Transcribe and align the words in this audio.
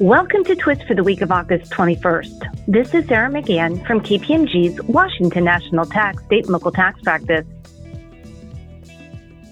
Welcome 0.00 0.42
to 0.46 0.56
Twist 0.56 0.82
for 0.88 0.94
the 0.96 1.04
week 1.04 1.20
of 1.20 1.30
August 1.30 1.70
21st. 1.70 2.66
This 2.66 2.92
is 2.94 3.06
Sarah 3.06 3.30
McGahan 3.30 3.86
from 3.86 4.00
KPMG's 4.00 4.82
Washington 4.88 5.44
National 5.44 5.84
Tax 5.84 6.20
State 6.24 6.46
and 6.46 6.52
Local 6.52 6.72
Tax 6.72 7.00
Practice. 7.02 7.46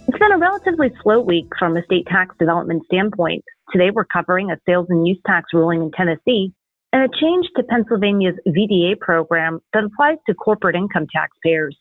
It's 0.08 0.18
been 0.18 0.32
a 0.32 0.38
relatively 0.38 0.90
slow 1.00 1.20
week 1.20 1.46
from 1.56 1.76
a 1.76 1.84
state 1.84 2.08
tax 2.08 2.34
development 2.40 2.82
standpoint. 2.86 3.44
Today 3.72 3.90
we're 3.94 4.04
covering 4.04 4.50
a 4.50 4.58
sales 4.66 4.88
and 4.88 5.06
use 5.06 5.20
tax 5.24 5.50
ruling 5.52 5.80
in 5.80 5.92
Tennessee 5.92 6.52
and 6.92 7.04
a 7.04 7.20
change 7.20 7.46
to 7.56 7.62
Pennsylvania's 7.62 8.34
VDA 8.44 8.98
program 8.98 9.60
that 9.72 9.84
applies 9.84 10.18
to 10.26 10.34
corporate 10.34 10.74
income 10.74 11.06
taxpayers. 11.14 11.78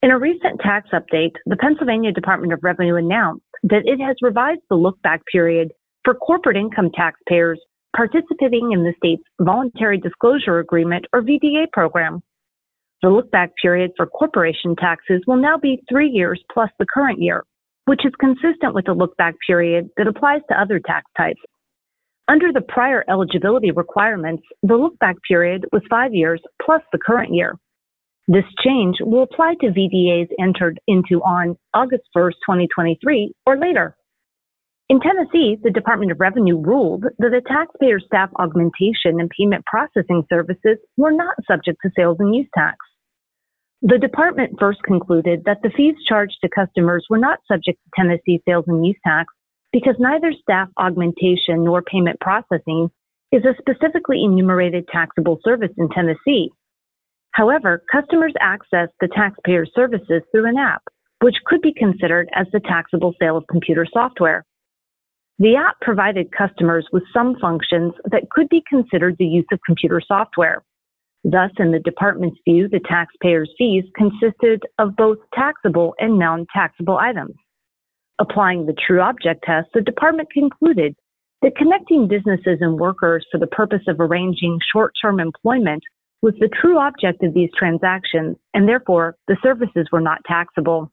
In 0.00 0.12
a 0.12 0.18
recent 0.18 0.60
tax 0.60 0.90
update, 0.92 1.32
the 1.46 1.56
Pennsylvania 1.56 2.12
Department 2.12 2.52
of 2.52 2.62
Revenue 2.62 2.94
announced 2.94 3.42
that 3.64 3.82
it 3.84 4.00
has 4.00 4.14
revised 4.22 4.62
the 4.70 4.76
look 4.76 5.02
back 5.02 5.22
period 5.26 5.72
for 6.04 6.14
corporate 6.14 6.56
income 6.56 6.90
taxpayers 6.94 7.60
participating 7.96 8.72
in 8.72 8.82
the 8.82 8.92
state's 8.96 9.22
Voluntary 9.40 9.98
Disclosure 9.98 10.58
Agreement 10.58 11.06
or 11.12 11.22
VDA 11.22 11.70
program. 11.72 12.22
The 13.02 13.08
look 13.08 13.30
back 13.30 13.50
period 13.60 13.92
for 13.96 14.06
corporation 14.06 14.74
taxes 14.76 15.22
will 15.26 15.36
now 15.36 15.56
be 15.56 15.82
three 15.88 16.08
years 16.08 16.42
plus 16.52 16.70
the 16.78 16.86
current 16.92 17.20
year, 17.20 17.44
which 17.84 18.04
is 18.04 18.12
consistent 18.18 18.74
with 18.74 18.86
the 18.86 18.94
look 18.94 19.16
back 19.16 19.34
period 19.46 19.90
that 19.96 20.06
applies 20.06 20.40
to 20.48 20.60
other 20.60 20.80
tax 20.80 21.06
types. 21.16 21.40
Under 22.26 22.52
the 22.52 22.62
prior 22.62 23.04
eligibility 23.08 23.70
requirements, 23.70 24.42
the 24.62 24.76
look 24.76 24.98
back 24.98 25.16
period 25.28 25.66
was 25.72 25.82
five 25.90 26.14
years 26.14 26.40
plus 26.64 26.80
the 26.92 26.98
current 26.98 27.34
year. 27.34 27.58
This 28.26 28.44
change 28.64 28.96
will 29.00 29.22
apply 29.22 29.56
to 29.60 29.66
VDAs 29.66 30.28
entered 30.40 30.80
into 30.88 31.20
on 31.22 31.58
August 31.74 32.04
1, 32.14 32.30
2023 32.46 33.34
or 33.44 33.58
later. 33.58 33.94
In 34.90 35.00
Tennessee, 35.00 35.56
the 35.62 35.70
Department 35.70 36.12
of 36.12 36.20
Revenue 36.20 36.58
ruled 36.58 37.04
that 37.04 37.30
the 37.30 37.40
taxpayer 37.46 37.98
staff 38.00 38.28
augmentation 38.38 39.18
and 39.18 39.30
payment 39.30 39.64
processing 39.64 40.24
services 40.28 40.76
were 40.98 41.12
not 41.12 41.36
subject 41.50 41.78
to 41.82 41.90
sales 41.96 42.18
and 42.20 42.34
use 42.34 42.48
tax. 42.54 42.76
The 43.80 43.98
department 43.98 44.56
first 44.60 44.82
concluded 44.82 45.44
that 45.46 45.62
the 45.62 45.70
fees 45.74 45.94
charged 46.06 46.36
to 46.42 46.50
customers 46.50 47.06
were 47.08 47.18
not 47.18 47.38
subject 47.50 47.78
to 47.82 47.90
Tennessee 47.96 48.42
sales 48.46 48.64
and 48.66 48.84
use 48.84 48.96
tax 49.06 49.32
because 49.72 49.96
neither 49.98 50.32
staff 50.32 50.68
augmentation 50.78 51.64
nor 51.64 51.82
payment 51.82 52.20
processing 52.20 52.90
is 53.32 53.42
a 53.44 53.54
specifically 53.58 54.22
enumerated 54.22 54.86
taxable 54.88 55.40
service 55.42 55.72
in 55.78 55.88
Tennessee. 55.88 56.50
However, 57.32 57.82
customers 57.90 58.34
access 58.40 58.88
the 59.00 59.08
taxpayer 59.08 59.66
services 59.66 60.22
through 60.30 60.46
an 60.46 60.58
app, 60.58 60.82
which 61.20 61.36
could 61.46 61.60
be 61.60 61.72
considered 61.72 62.28
as 62.34 62.46
the 62.52 62.60
taxable 62.60 63.14
sale 63.18 63.36
of 63.36 63.46
computer 63.48 63.86
software. 63.92 64.44
The 65.38 65.56
app 65.56 65.80
provided 65.80 66.30
customers 66.30 66.86
with 66.92 67.02
some 67.12 67.36
functions 67.40 67.92
that 68.10 68.30
could 68.30 68.48
be 68.48 68.62
considered 68.68 69.16
the 69.18 69.26
use 69.26 69.46
of 69.52 69.58
computer 69.66 70.00
software. 70.06 70.62
Thus, 71.24 71.50
in 71.58 71.72
the 71.72 71.80
department's 71.80 72.38
view, 72.44 72.68
the 72.68 72.80
taxpayer's 72.80 73.50
fees 73.58 73.84
consisted 73.96 74.62
of 74.78 74.94
both 74.94 75.18
taxable 75.34 75.94
and 75.98 76.18
non 76.18 76.46
taxable 76.54 76.98
items. 76.98 77.34
Applying 78.20 78.66
the 78.66 78.76
true 78.86 79.00
object 79.00 79.42
test, 79.44 79.68
the 79.74 79.80
department 79.80 80.30
concluded 80.30 80.94
that 81.42 81.56
connecting 81.56 82.06
businesses 82.06 82.58
and 82.60 82.78
workers 82.78 83.26
for 83.32 83.38
the 83.38 83.46
purpose 83.46 83.82
of 83.88 83.98
arranging 83.98 84.58
short 84.72 84.92
term 85.00 85.18
employment 85.18 85.82
was 86.22 86.34
the 86.38 86.48
true 86.48 86.78
object 86.78 87.22
of 87.24 87.34
these 87.34 87.50
transactions, 87.58 88.36
and 88.54 88.68
therefore 88.68 89.16
the 89.26 89.36
services 89.42 89.88
were 89.90 90.00
not 90.00 90.20
taxable. 90.26 90.90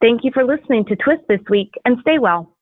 Thank 0.00 0.22
you 0.22 0.30
for 0.32 0.44
listening 0.44 0.84
to 0.86 0.96
Twist 0.96 1.22
this 1.28 1.40
week 1.50 1.72
and 1.84 1.98
stay 2.02 2.18
well. 2.18 2.54